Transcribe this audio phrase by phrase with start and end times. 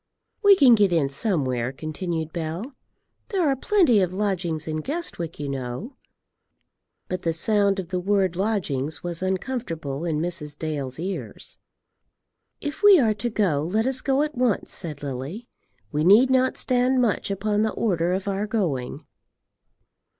[0.41, 2.73] "We can get in somewhere," continued Bell.
[3.29, 5.95] "There are plenty of lodgings in Guestwick, you know."
[7.07, 10.57] But the sound of the word lodgings was uncomfortable in Mrs.
[10.57, 11.59] Dale's ears.
[12.61, 15.47] "If we are to go, let us go at once," said Lily.
[15.91, 19.05] "We need not stand much upon the order of our going."